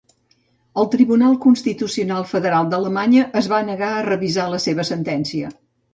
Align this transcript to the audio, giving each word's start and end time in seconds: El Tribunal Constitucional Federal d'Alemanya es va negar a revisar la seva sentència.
El 0.83 0.87
Tribunal 0.93 1.35
Constitucional 1.43 2.25
Federal 2.31 2.71
d'Alemanya 2.71 3.27
es 3.43 3.53
va 3.55 3.61
negar 3.69 3.91
a 3.99 4.03
revisar 4.11 4.47
la 4.55 4.63
seva 4.65 4.87
sentència. 4.95 5.55